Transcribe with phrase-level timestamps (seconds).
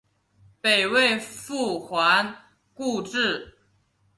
[0.61, 2.35] 北魏复还
[2.73, 3.55] 故治。